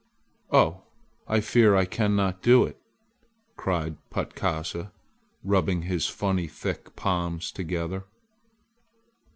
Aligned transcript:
"Oh, 0.51 0.81
I 1.27 1.41
fear 1.41 1.75
I 1.75 1.85
cannot 1.85 2.41
do 2.41 2.63
it!" 2.63 2.81
cried 3.55 3.97
Patkasa, 4.09 4.91
rubbing 5.43 5.83
his 5.83 6.07
funny, 6.07 6.47
thick 6.47 6.95
palms 6.95 7.51
together. 7.51 8.05